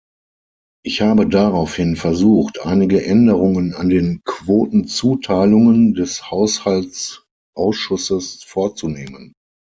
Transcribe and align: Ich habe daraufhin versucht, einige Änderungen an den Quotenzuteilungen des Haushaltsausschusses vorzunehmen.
Ich 0.83 1.01
habe 1.03 1.29
daraufhin 1.29 1.95
versucht, 1.95 2.65
einige 2.65 3.05
Änderungen 3.05 3.75
an 3.75 3.89
den 3.89 4.21
Quotenzuteilungen 4.25 5.93
des 5.93 6.31
Haushaltsausschusses 6.31 8.43
vorzunehmen. 8.43 9.33